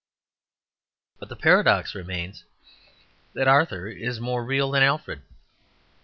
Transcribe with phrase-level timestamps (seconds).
[1.19, 2.43] But the paradox remains
[3.33, 5.21] that Arthur is more real than Alfred.